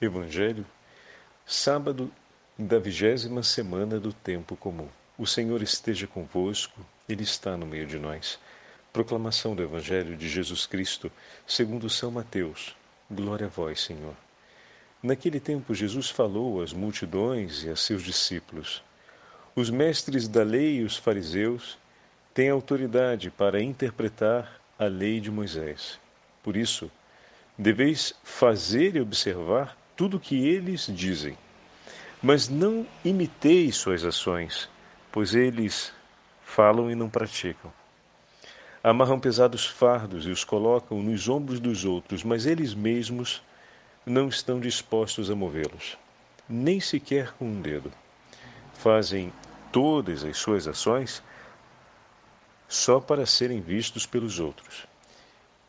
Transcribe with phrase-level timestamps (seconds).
[0.00, 0.64] Evangelho,
[1.44, 2.08] sábado
[2.56, 4.86] da vigésima semana do tempo comum.
[5.18, 8.38] O Senhor esteja convosco, Ele está no meio de nós.
[8.92, 11.10] Proclamação do Evangelho de Jesus Cristo,
[11.44, 12.76] segundo São Mateus.
[13.10, 14.14] Glória a vós, Senhor.
[15.02, 18.84] Naquele tempo, Jesus falou às multidões e a seus discípulos:
[19.56, 21.76] Os mestres da lei e os fariseus
[22.32, 25.98] têm autoridade para interpretar a lei de Moisés.
[26.40, 26.88] Por isso,
[27.58, 31.36] deveis fazer e observar tudo o que eles dizem.
[32.22, 34.70] Mas não imiteis suas ações,
[35.10, 35.92] pois eles
[36.40, 37.72] falam e não praticam.
[38.82, 43.42] Amarram pesados fardos e os colocam nos ombros dos outros, mas eles mesmos
[44.06, 45.98] não estão dispostos a movê-los,
[46.48, 47.92] nem sequer com um dedo.
[48.74, 49.32] Fazem
[49.72, 51.20] todas as suas ações
[52.68, 54.86] só para serem vistos pelos outros.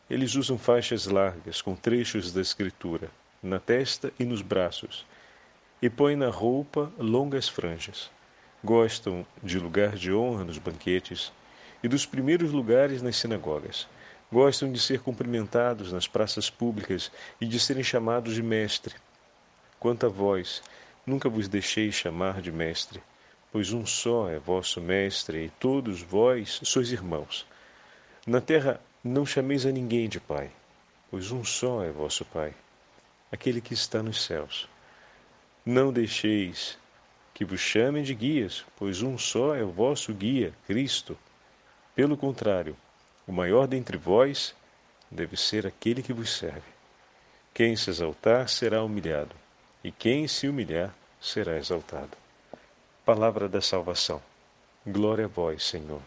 [0.08, 3.10] Eles usam faixas largas com trechos da Escritura
[3.42, 5.06] na testa e nos braços,
[5.80, 8.10] e põem na roupa longas franjas.
[8.62, 11.32] Gostam de lugar de honra nos banquetes
[11.82, 13.88] e dos primeiros lugares nas sinagogas.
[14.30, 17.10] Gostam de ser cumprimentados nas praças públicas
[17.40, 18.94] e de serem chamados de mestre.
[19.78, 20.62] Quanto a vós,
[21.06, 23.02] nunca vos deixei chamar de mestre,
[23.50, 27.46] pois um só é vosso mestre e todos vós sois irmãos.
[28.26, 30.50] Na terra não chameis a ninguém de pai,
[31.10, 32.54] pois um só é vosso pai
[33.30, 34.68] aquele que está nos céus.
[35.64, 36.78] Não deixeis
[37.32, 41.16] que vos chamem de guias, pois um só é o vosso guia, Cristo.
[41.94, 42.76] Pelo contrário,
[43.26, 44.54] o maior dentre vós
[45.10, 46.68] deve ser aquele que vos serve.
[47.52, 49.34] Quem se exaltar será humilhado,
[49.82, 52.16] e quem se humilhar será exaltado.
[53.04, 54.22] Palavra da salvação.
[54.86, 56.02] Glória a vós, Senhor.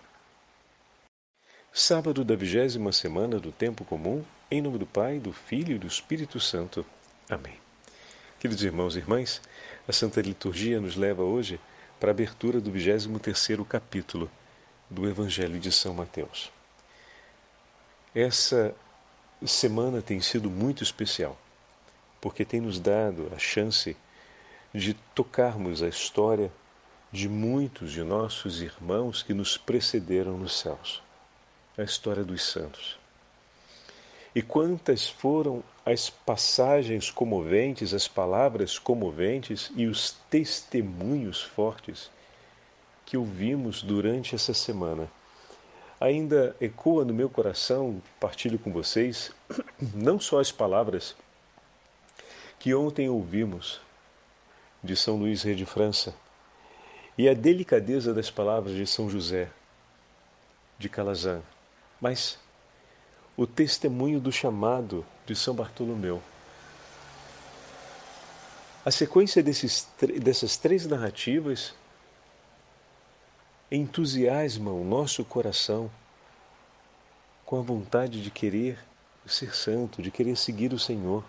[1.72, 5.88] Sábado da vigésima semana do tempo comum, em nome do Pai, do Filho e do
[5.88, 6.86] Espírito Santo.
[7.30, 7.58] Amém.
[8.40, 9.42] Queridos irmãos e irmãs,
[9.88, 11.60] a Santa Liturgia nos leva hoje
[12.00, 14.30] para a abertura do 23º capítulo
[14.90, 16.52] do Evangelho de São Mateus.
[18.14, 18.76] Essa
[19.46, 21.40] semana tem sido muito especial,
[22.20, 23.96] porque tem nos dado a chance
[24.74, 26.52] de tocarmos a história
[27.10, 31.02] de muitos de nossos irmãos que nos precederam nos céus,
[31.78, 33.03] a história dos santos.
[34.36, 42.10] E quantas foram as passagens comoventes, as palavras comoventes e os testemunhos fortes
[43.06, 45.10] que ouvimos durante essa semana.
[46.00, 49.32] Ainda ecoa no meu coração, partilho com vocês,
[49.94, 51.16] não só as palavras
[52.60, 53.82] que ontem ouvimos
[54.84, 56.16] de São Luís Rei de França
[57.18, 59.50] e a delicadeza das palavras de São José
[60.80, 61.42] de Calazan,
[62.02, 62.40] mas
[63.36, 66.22] o testemunho do chamado de São Bartolomeu.
[68.86, 69.88] A sequência desses,
[70.22, 71.74] dessas três narrativas
[73.72, 75.90] entusiasma o nosso coração
[77.46, 78.78] com a vontade de querer
[79.26, 81.24] ser santo, de querer seguir o Senhor.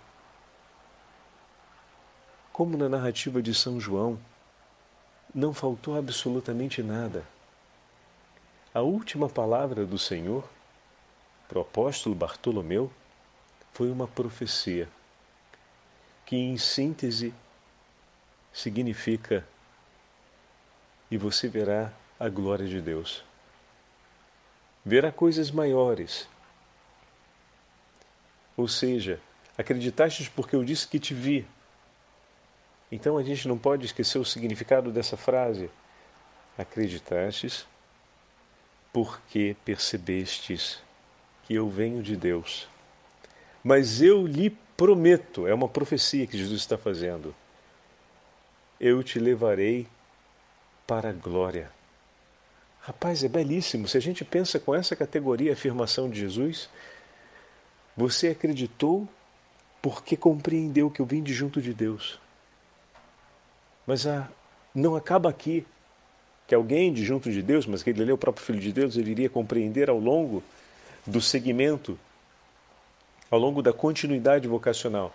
[2.53, 4.19] Como na narrativa de São João,
[5.35, 7.25] não faltou absolutamente nada.
[8.75, 10.49] A última palavra do Senhor
[11.55, 12.91] para o apóstolo Bartolomeu
[13.73, 14.89] foi uma profecia
[16.27, 17.33] que, em síntese,
[18.53, 19.47] significa:
[21.09, 23.25] e você verá a glória de Deus.
[24.85, 26.29] Verá coisas maiores.
[28.57, 29.21] Ou seja,
[29.57, 31.47] acreditaste porque eu disse que te vi.
[32.91, 35.71] Então a gente não pode esquecer o significado dessa frase.
[36.59, 37.65] Acreditastes
[38.93, 40.83] porque percebestes
[41.45, 42.69] que eu venho de Deus.
[43.63, 47.35] Mas eu lhe prometo, é uma profecia que Jesus está fazendo,
[48.81, 49.87] eu te levarei
[50.87, 51.71] para a glória.
[52.81, 53.89] Rapaz, é belíssimo.
[53.89, 56.69] Se a gente pensa com essa categoria, afirmação de Jesus,
[57.97, 59.09] você acreditou
[59.81, 62.21] porque compreendeu que eu vim de junto de Deus.
[63.87, 64.29] Mas a,
[64.75, 65.67] não acaba aqui.
[66.47, 68.99] Que alguém de junto de Deus, mas que ele é o próprio Filho de Deus,
[68.99, 70.43] ele iria compreender ao longo
[71.07, 71.99] do segmento
[73.31, 75.15] ao longo da continuidade vocacional.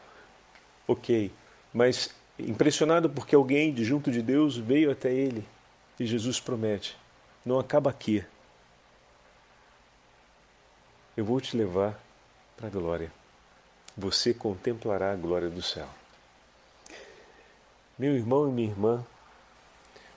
[0.88, 1.32] Ok,
[1.74, 5.46] mas impressionado porque alguém de junto de Deus veio até ele
[6.00, 6.98] e Jesus promete:
[7.46, 8.24] não acaba aqui.
[11.16, 12.00] Eu vou te levar
[12.56, 13.12] para a glória.
[13.98, 15.88] Você contemplará a glória do céu.
[17.98, 19.06] Meu irmão e minha irmã,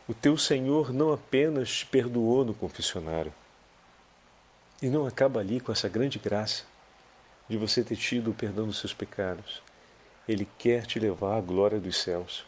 [0.06, 3.34] o teu Senhor não apenas te perdoou no confessionário,
[4.82, 6.64] e não acaba ali com essa grande graça
[7.48, 9.62] de você ter tido o perdão dos seus pecados.
[10.28, 12.44] Ele quer te levar à glória dos céus.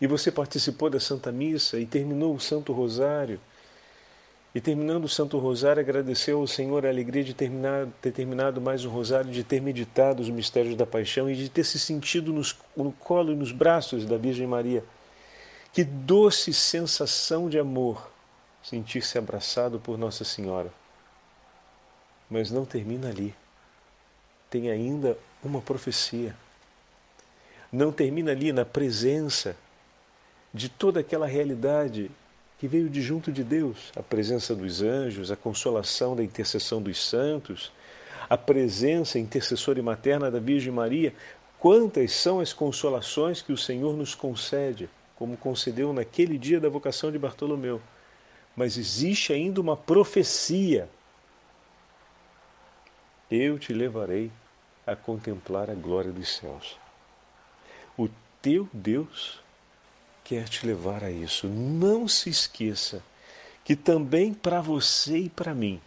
[0.00, 3.40] E você participou da Santa Missa e terminou o Santo Rosário.
[4.54, 8.84] E terminando o Santo Rosário, agradeceu ao Senhor a alegria de terminar, ter terminado mais
[8.84, 12.56] um rosário, de ter meditado os mistérios da paixão e de ter se sentido nos,
[12.76, 14.82] no colo e nos braços da Virgem Maria.
[15.72, 18.10] Que doce sensação de amor
[18.62, 20.72] sentir-se abraçado por Nossa Senhora.
[22.28, 23.34] Mas não termina ali.
[24.50, 26.34] Tem ainda uma profecia.
[27.72, 29.56] Não termina ali na presença
[30.52, 32.10] de toda aquela realidade
[32.58, 37.04] que veio de junto de Deus, a presença dos anjos, a consolação da intercessão dos
[37.04, 37.70] santos,
[38.28, 41.12] a presença intercessora e materna da Virgem Maria.
[41.58, 47.10] Quantas são as consolações que o Senhor nos concede, como concedeu naquele dia da vocação
[47.10, 47.80] de Bartolomeu.
[48.54, 50.88] Mas existe ainda uma profecia.
[53.30, 54.30] Eu te levarei
[54.86, 56.76] a contemplar a glória dos céus.
[57.98, 58.08] O
[58.40, 59.40] teu Deus
[60.22, 61.48] quer te levar a isso.
[61.48, 63.02] Não se esqueça
[63.64, 65.80] que também para você e para mim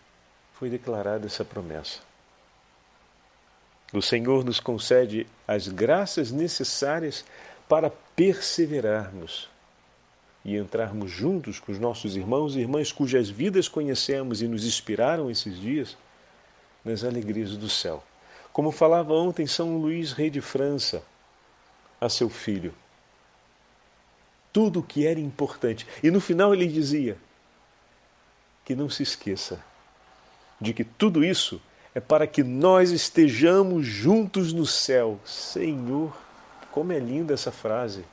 [0.53, 1.99] foi declarada essa promessa.
[3.93, 7.23] O Senhor nos concede as graças necessárias
[7.69, 9.49] para perseverarmos
[10.43, 15.31] e entrarmos juntos com os nossos irmãos e irmãs cujas vidas conhecemos e nos inspiraram
[15.31, 15.97] esses dias
[16.89, 18.03] nas alegrias do céu.
[18.51, 21.03] Como falava ontem São Luís, rei de França,
[22.01, 22.73] a seu filho,
[24.51, 25.85] tudo o que era importante.
[26.01, 27.17] E no final ele dizia
[28.65, 29.63] que não se esqueça
[30.59, 31.61] de que tudo isso
[31.93, 35.19] é para que nós estejamos juntos no céu.
[35.25, 36.15] Senhor,
[36.71, 38.03] como é linda essa frase.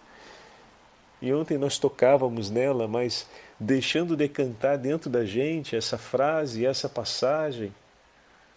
[1.20, 3.26] E ontem nós tocávamos nela, mas
[3.58, 7.72] deixando decantar dentro da gente essa frase, essa passagem.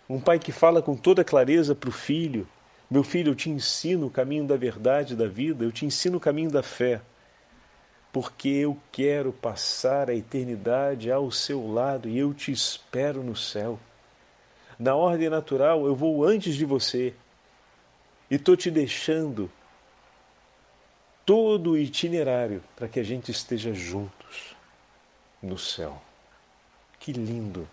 [0.10, 2.48] Um pai que fala com toda clareza para o filho:
[2.90, 6.22] Meu filho, eu te ensino o caminho da verdade da vida, eu te ensino o
[6.22, 7.02] caminho da fé
[8.12, 13.80] porque eu quero passar a eternidade ao seu lado e eu te espero no céu.
[14.78, 17.14] Na ordem natural, eu vou antes de você
[18.30, 19.52] e estou te deixando
[21.26, 24.56] todo o itinerário para que a gente esteja juntos
[25.42, 26.02] no céu.
[27.00, 27.68] Que lindo!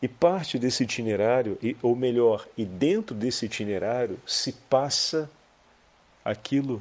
[0.00, 5.28] E parte desse itinerário, ou melhor, e dentro desse itinerário, se passa
[6.24, 6.80] aquilo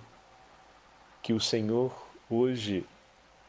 [1.23, 1.93] que o Senhor
[2.29, 2.85] hoje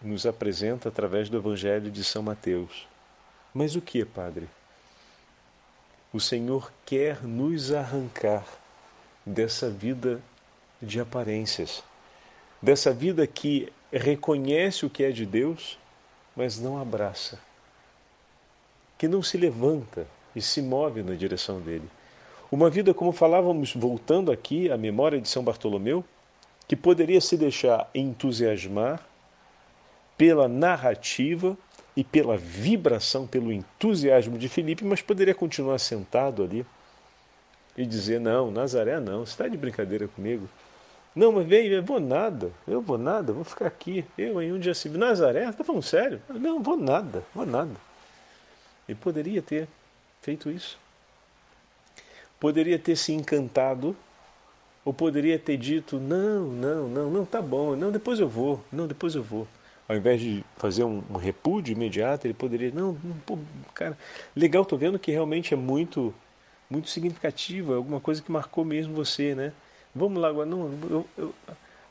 [0.00, 2.88] nos apresenta através do Evangelho de São Mateus.
[3.52, 4.48] Mas o que, Padre?
[6.12, 8.46] O Senhor quer nos arrancar
[9.26, 10.22] dessa vida
[10.80, 11.82] de aparências,
[12.62, 15.78] dessa vida que reconhece o que é de Deus,
[16.34, 17.38] mas não abraça,
[18.98, 21.88] que não se levanta e se move na direção dele.
[22.50, 26.04] Uma vida, como falávamos, voltando aqui à memória de São Bartolomeu,
[26.66, 29.00] que poderia se deixar entusiasmar
[30.16, 31.56] pela narrativa
[31.96, 36.66] e pela vibração, pelo entusiasmo de Filipe, mas poderia continuar sentado ali
[37.76, 40.48] e dizer: Não, Nazaré não, você está de brincadeira comigo.
[41.14, 44.04] Não, mas vem, eu vou nada, eu vou nada, vou ficar aqui.
[44.16, 46.20] Eu em um dia se Nazaré, está falando sério?
[46.28, 47.87] Não, vou nada, vou nada.
[48.88, 49.68] E poderia ter
[50.22, 50.78] feito isso.
[52.40, 53.96] Poderia ter se encantado
[54.84, 58.86] ou poderia ter dito: não, não, não, não, tá bom, não, depois eu vou, não,
[58.86, 59.46] depois eu vou.
[59.86, 63.38] Ao invés de fazer um, um repúdio imediato, ele poderia: não, pô,
[63.74, 63.98] cara,
[64.34, 66.14] legal, tô vendo que realmente é muito,
[66.70, 69.52] muito significativo, é alguma coisa que marcou mesmo você, né?
[69.94, 71.34] Vamos lá agora, não, eu, eu,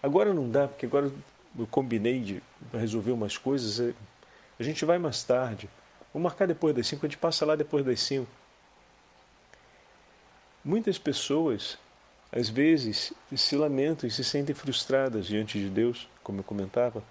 [0.02, 1.12] agora não dá, porque agora
[1.58, 2.42] eu combinei de
[2.74, 3.94] resolver umas coisas, é,
[4.60, 5.70] a gente vai mais tarde.
[6.18, 8.28] Vou marcar depois das 5, a gente passa lá depois das 5.
[10.66, 11.78] Muitas pessoas
[12.32, 17.04] às vezes se lamentam e se sentem frustradas diante de Deus, como eu comentava,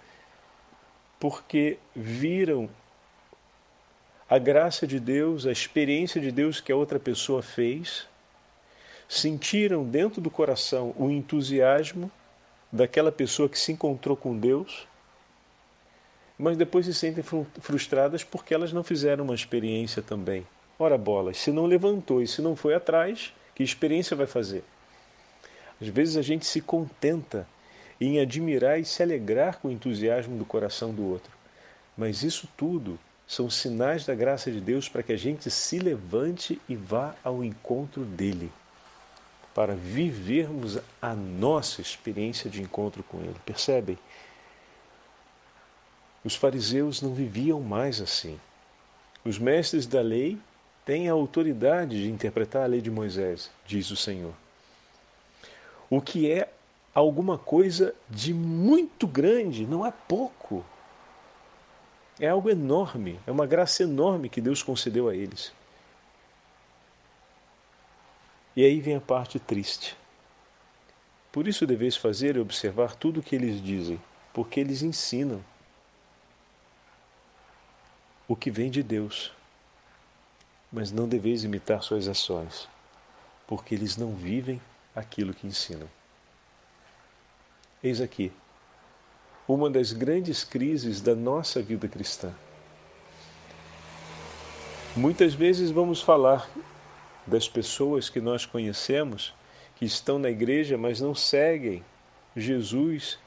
[1.21, 2.69] porque viram
[4.29, 8.09] a graça de Deus, a experiência de Deus que a outra pessoa fez,
[9.09, 12.11] sentiram dentro do coração o entusiasmo
[12.73, 14.89] daquela pessoa que se encontrou com Deus,
[16.39, 17.25] mas depois se sentem
[17.61, 20.47] frustradas porque elas não fizeram uma experiência também.
[20.79, 24.63] Ora bolas, se não levantou e se não foi atrás, que experiência vai fazer?
[25.81, 27.49] Às vezes a gente se contenta
[28.01, 31.31] em admirar e se alegrar com o entusiasmo do coração do outro.
[31.97, 36.61] Mas isso tudo são sinais da graça de Deus para que a gente se levante
[36.69, 38.53] e vá ao encontro dele,
[39.55, 43.37] para vivermos a nossa experiência de encontro com ele.
[43.45, 43.99] Percebem?
[46.27, 48.37] Os fariseus não viviam mais assim.
[49.25, 50.37] Os mestres da lei
[50.85, 54.35] tem a autoridade de interpretar a lei de Moisés, diz o Senhor.
[55.89, 56.49] O que é
[56.93, 60.67] alguma coisa de muito grande, não é pouco.
[62.19, 65.53] É algo enorme, é uma graça enorme que Deus concedeu a eles.
[68.57, 69.97] E aí vem a parte triste.
[71.31, 74.01] Por isso deveis fazer e observar tudo o que eles dizem,
[74.35, 75.41] porque eles ensinam
[78.29, 79.33] o que vem de Deus.
[80.73, 82.69] Mas não deveis imitar suas ações,
[83.47, 84.61] porque eles não vivem
[84.95, 85.89] aquilo que ensinam.
[87.83, 88.33] Eis aqui
[89.49, 92.35] uma das grandes crises da nossa vida cristã.
[94.97, 96.51] Muitas vezes vamos falar
[97.27, 99.33] das pessoas que nós conhecemos,
[99.77, 101.85] que estão na igreja, mas não seguem
[102.35, 103.19] Jesus,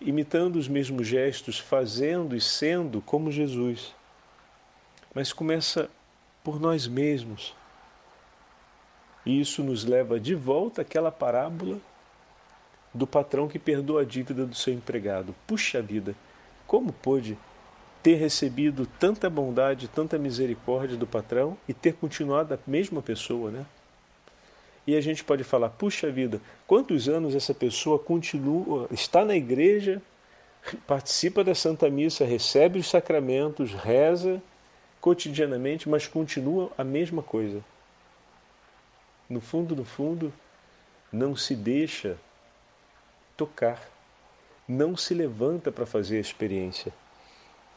[0.00, 3.94] imitando os mesmos gestos, fazendo e sendo como Jesus.
[5.14, 5.90] Mas começa
[6.42, 7.54] por nós mesmos.
[9.24, 11.78] E isso nos leva de volta àquela parábola
[12.92, 15.34] do patrão que perdoa a dívida do seu empregado.
[15.46, 16.14] Puxa vida,
[16.66, 17.38] como pôde
[18.02, 23.64] ter recebido tanta bondade, tanta misericórdia do patrão e ter continuado a mesma pessoa, né?
[24.84, 30.02] E a gente pode falar, puxa vida, quantos anos essa pessoa continua, está na igreja,
[30.88, 34.42] participa da Santa Missa, recebe os sacramentos, reza
[35.02, 37.62] cotidianamente, mas continua a mesma coisa.
[39.28, 40.32] No fundo, no fundo,
[41.12, 42.16] não se deixa
[43.36, 43.86] tocar,
[44.66, 46.90] não se levanta para fazer a experiência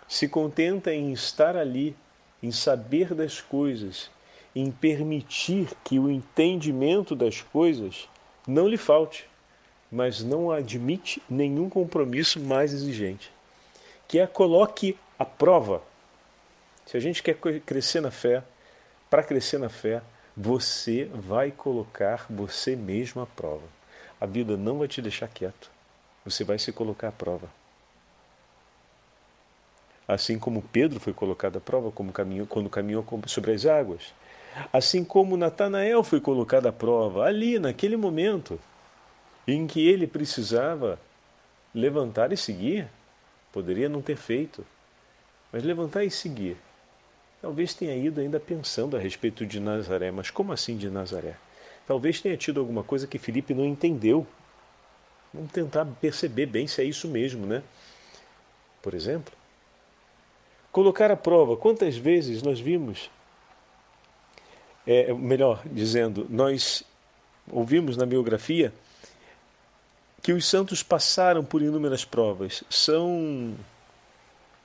[0.08, 1.96] se contenta em estar ali,
[2.42, 4.10] em saber das coisas,
[4.56, 8.08] em permitir que o entendimento das coisas
[8.48, 9.28] não lhe falte,
[9.92, 13.32] mas não admite nenhum compromisso mais exigente.
[14.08, 15.82] Que é coloque à prova.
[16.86, 18.44] Se a gente quer crescer na fé,
[19.10, 20.02] para crescer na fé,
[20.36, 23.68] você vai colocar você mesmo à prova.
[24.20, 25.72] A vida não vai te deixar quieto.
[26.24, 27.50] Você vai se colocar à prova
[30.08, 34.14] assim como Pedro foi colocado à prova como caminho, quando caminhou sobre as águas,
[34.72, 38.60] assim como Natanael foi colocado à prova ali naquele momento
[39.48, 41.00] em que ele precisava
[41.74, 42.88] levantar e seguir,
[43.52, 44.66] poderia não ter feito,
[45.52, 46.58] mas levantar e seguir.
[47.46, 51.36] Talvez tenha ido ainda pensando a respeito de Nazaré, mas como assim de Nazaré?
[51.86, 54.26] Talvez tenha tido alguma coisa que Felipe não entendeu.
[55.32, 57.62] Vamos tentar perceber bem se é isso mesmo, né?
[58.82, 59.32] Por exemplo,
[60.72, 61.56] Colocar à prova.
[61.56, 63.12] Quantas vezes nós vimos,
[64.88, 66.84] é, melhor dizendo, nós
[67.52, 68.74] ouvimos na biografia
[70.24, 72.64] que os santos passaram por inúmeras provas.
[72.72, 73.54] São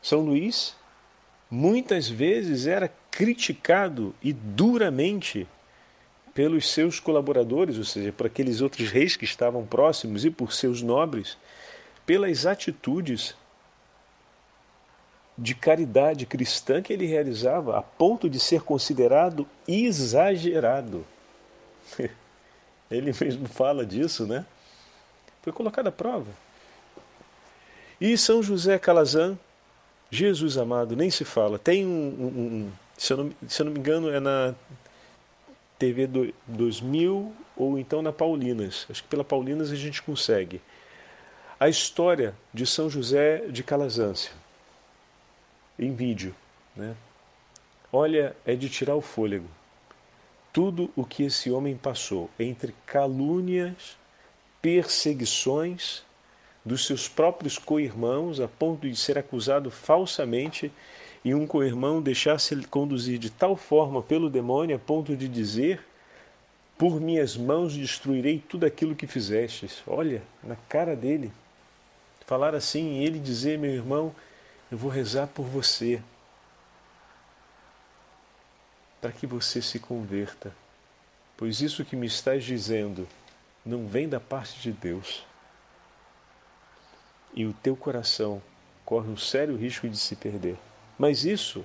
[0.01, 0.80] São Luís
[1.51, 5.49] muitas vezes era criticado e duramente
[6.33, 10.81] pelos seus colaboradores, ou seja, por aqueles outros reis que estavam próximos e por seus
[10.81, 11.37] nobres,
[12.07, 13.35] pelas atitudes
[15.37, 21.05] de caridade cristã que ele realizava a ponto de ser considerado exagerado.
[22.91, 24.45] Ele mesmo fala disso, né?
[25.43, 26.27] Foi colocado à prova.
[28.01, 29.39] E São José Calazan,
[30.11, 31.59] Jesus amado, nem se fala.
[31.59, 34.55] Tem um, um, um se, eu não, se eu não me engano, é na
[35.79, 38.87] TV do, 2000 ou então na Paulinas.
[38.91, 40.61] Acho que pela Paulinas a gente consegue.
[41.59, 44.33] A história de São José de Calazância
[45.79, 46.35] em vídeo.
[46.75, 46.95] Né?
[47.93, 49.49] Olha, é de tirar o fôlego.
[50.53, 53.97] Tudo o que esse homem passou entre calúnias,
[54.61, 56.03] perseguições
[56.71, 60.71] dos seus próprios co-irmãos, a ponto de ser acusado falsamente
[61.25, 65.85] e um co-irmão deixar-se conduzir de tal forma pelo demônio a ponto de dizer:
[66.79, 69.83] Por minhas mãos destruirei tudo aquilo que fizestes.
[69.85, 71.33] Olha, na cara dele.
[72.25, 74.15] Falar assim e ele dizer: Meu irmão,
[74.71, 76.01] eu vou rezar por você,
[79.01, 80.55] para que você se converta,
[81.37, 83.09] pois isso que me estás dizendo
[83.67, 85.29] não vem da parte de Deus.
[87.35, 88.43] E o teu coração
[88.85, 90.57] corre um sério risco de se perder.
[90.99, 91.65] Mas isso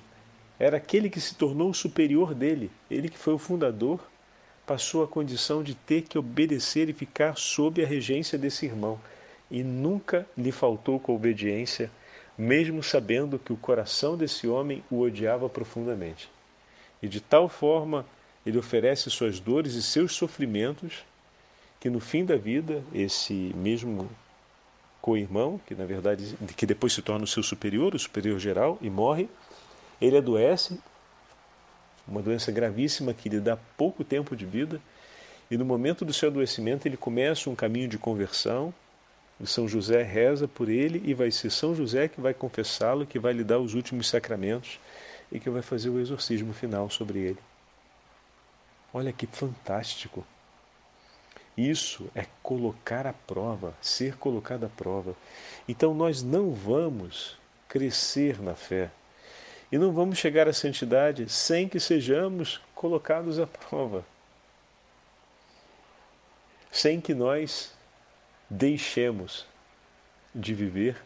[0.59, 3.99] era aquele que se tornou o superior dele, ele que foi o fundador,
[4.65, 8.99] passou a condição de ter que obedecer e ficar sob a regência desse irmão,
[9.51, 11.91] e nunca lhe faltou com obediência
[12.37, 16.29] mesmo sabendo que o coração desse homem o odiava profundamente.
[17.01, 18.05] E de tal forma
[18.45, 21.05] ele oferece suas dores e seus sofrimentos
[21.79, 24.09] que no fim da vida esse mesmo
[25.05, 28.89] co-irmão, que na verdade que depois se torna o seu superior, o superior geral e
[28.89, 29.29] morre,
[30.01, 30.79] ele adoece
[32.07, 34.81] uma doença gravíssima que lhe dá pouco tempo de vida,
[35.51, 38.73] e no momento do seu adoecimento ele começa um caminho de conversão.
[39.39, 43.19] E São José reza por ele e vai ser São José que vai confessá-lo, que
[43.19, 44.79] vai lhe dar os últimos sacramentos
[45.31, 47.39] e que vai fazer o exorcismo final sobre ele.
[48.91, 50.25] Olha que fantástico!
[51.57, 55.15] Isso é colocar à prova, ser colocado à prova.
[55.67, 58.91] Então nós não vamos crescer na fé
[59.71, 64.05] e não vamos chegar à santidade sem que sejamos colocados à prova.
[66.71, 67.73] Sem que nós
[68.49, 69.45] deixemos
[70.33, 71.01] de viver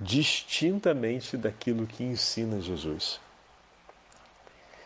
[0.00, 3.20] distintamente daquilo que ensina Jesus.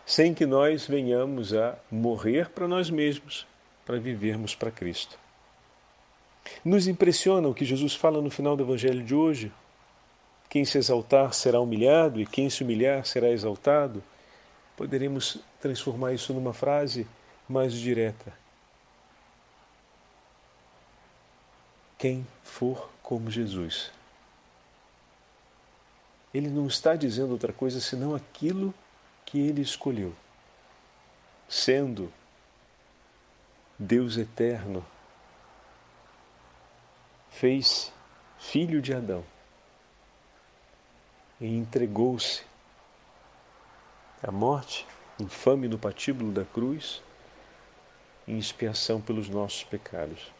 [0.05, 3.47] Sem que nós venhamos a morrer para nós mesmos,
[3.85, 5.19] para vivermos para Cristo.
[6.65, 9.53] Nos impressiona o que Jesus fala no final do Evangelho de hoje.
[10.49, 14.03] Quem se exaltar será humilhado e quem se humilhar será exaltado.
[14.77, 17.07] Poderemos transformar isso numa frase
[17.49, 18.33] mais direta.
[21.99, 23.91] Quem for como Jesus.
[26.33, 28.75] Ele não está dizendo outra coisa senão aquilo
[29.25, 30.13] que ele escolheu.
[31.49, 32.13] Sendo
[33.79, 34.85] Deus eterno,
[37.31, 37.93] fez
[38.39, 39.25] filho de Adão
[41.41, 42.43] e entregou-se
[44.23, 44.87] à morte,
[45.19, 47.03] infame no patíbulo da cruz,
[48.27, 50.33] em expiação pelos nossos pecados.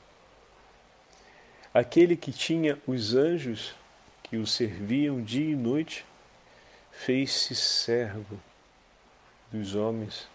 [1.73, 3.75] Aquele que tinha os anjos
[4.23, 6.07] que o serviam dia e noite,
[6.91, 8.41] fez-se servo
[9.51, 10.29] dos homens,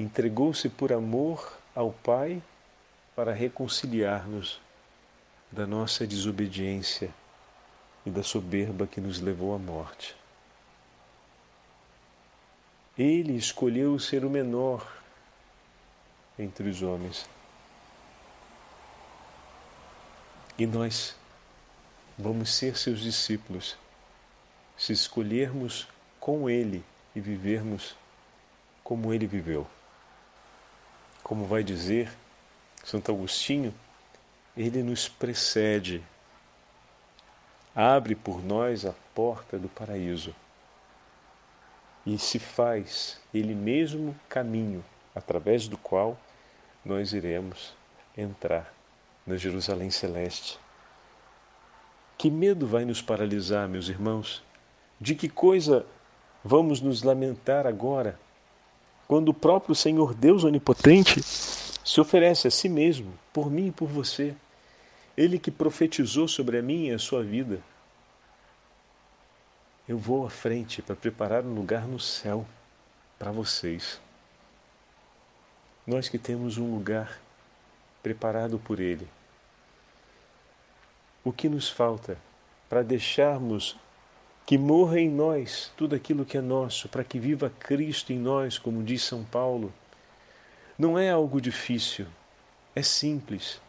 [0.00, 2.42] entregou-se por amor ao Pai
[3.14, 4.60] para reconciliar-nos
[5.50, 7.10] da nossa desobediência
[8.04, 10.14] e da soberba que nos levou à morte.
[12.98, 14.86] Ele escolheu ser o menor
[16.38, 17.26] entre os homens.
[20.58, 21.14] E nós
[22.18, 23.76] vamos ser seus discípulos
[24.76, 25.88] se escolhermos
[26.20, 27.94] com Ele e vivermos
[28.84, 29.66] como Ele viveu.
[31.26, 32.08] Como vai dizer
[32.84, 33.74] Santo Agostinho,
[34.56, 36.00] Ele nos precede
[37.74, 40.32] abre por nós a porta do paraíso
[42.06, 44.84] e se faz Ele mesmo caminho
[45.16, 46.16] através do qual
[46.84, 47.74] nós iremos
[48.16, 48.72] entrar
[49.26, 50.60] na Jerusalém Celeste.
[52.16, 54.44] Que medo vai nos paralisar, meus irmãos?
[55.00, 55.84] De que coisa
[56.44, 58.16] vamos nos lamentar agora,
[59.06, 63.88] quando o próprio Senhor Deus Onipotente se oferece a si mesmo, por mim e por
[63.88, 64.34] você?
[65.16, 67.60] Ele que profetizou sobre a minha e a sua vida.
[69.88, 72.44] Eu vou à frente para preparar um lugar no céu
[73.18, 74.00] para vocês.
[75.86, 77.20] Nós que temos um lugar
[78.02, 79.08] preparado por Ele.
[81.22, 82.18] O que nos falta
[82.68, 83.76] para deixarmos
[84.46, 88.58] que morra em nós tudo aquilo que é nosso, para que viva Cristo em nós,
[88.58, 89.72] como diz São Paulo?
[90.78, 92.06] Não é algo difícil,
[92.74, 93.60] é simples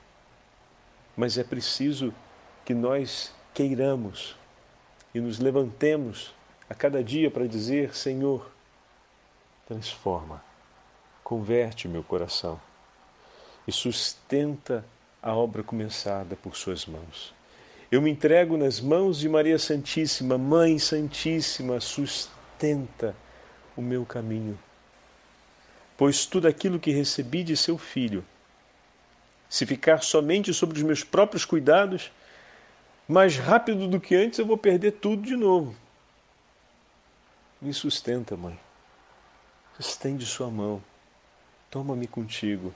[1.18, 2.14] mas é preciso
[2.64, 4.36] que nós queiramos
[5.16, 6.36] e nos levantemos
[6.70, 8.52] a cada dia para dizer: Senhor,
[9.66, 10.44] transforma,
[11.24, 12.62] converte meu coração
[13.68, 14.86] e sustenta
[15.22, 17.34] a obra começada por Suas mãos.
[17.90, 23.16] Eu me entrego nas mãos de Maria Santíssima, Mãe Santíssima, sustenta
[23.78, 24.60] o meu caminho.
[25.96, 28.26] Pois tudo aquilo que recebi de seu Filho,
[29.50, 32.12] se ficar somente sobre os meus próprios cuidados,
[33.08, 35.74] mais rápido do que antes eu vou perder tudo de novo.
[37.62, 38.60] Me sustenta, mãe.
[39.80, 40.84] Estende sua mão.
[41.72, 42.76] Toma-me contigo.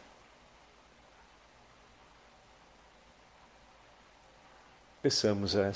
[5.01, 5.71] Peçamos a,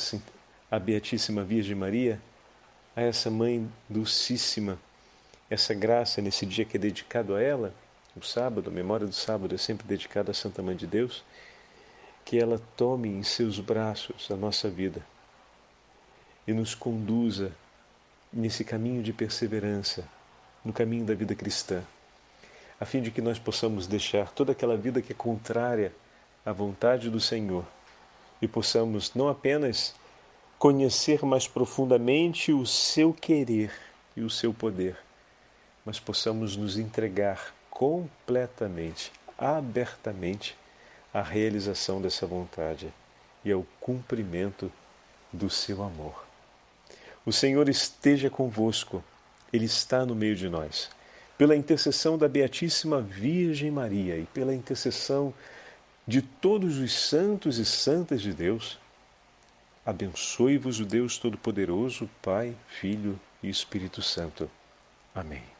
[0.70, 2.22] a Beatíssima Virgem Maria,
[2.96, 4.78] a essa mãe dulcíssima,
[5.50, 7.74] essa graça nesse dia que é dedicado a ela
[8.16, 11.22] o sábado, a memória do sábado é sempre dedicada à Santa Mãe de Deus,
[12.24, 15.06] que ela tome em seus braços a nossa vida
[16.48, 17.52] e nos conduza
[18.32, 20.08] nesse caminho de perseverança,
[20.64, 21.84] no caminho da vida cristã,
[22.80, 25.92] a fim de que nós possamos deixar toda aquela vida que é contrária
[26.46, 27.66] à vontade do Senhor
[28.46, 29.96] e possamos não apenas
[30.60, 33.72] conhecer mais profundamente o seu querer
[34.16, 34.96] e o seu poder,
[35.84, 40.56] mas possamos nos entregar completamente, abertamente
[41.12, 42.94] à realização dessa vontade
[43.44, 44.72] e ao cumprimento
[45.34, 46.24] do seu amor.
[47.26, 49.04] O Senhor esteja convosco,
[49.52, 50.90] Ele está no meio de nós.
[51.36, 55.34] Pela intercessão da Beatíssima Virgem Maria e pela intercessão
[56.08, 58.78] de todos os santos e santas de Deus,
[59.86, 64.50] abençoe-vos o Deus Todo-Poderoso, Pai, Filho e Espírito Santo.
[65.14, 65.55] Amém.